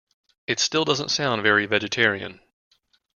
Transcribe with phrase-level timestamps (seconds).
[0.47, 2.39] It still doesn’t sound very vegetarian.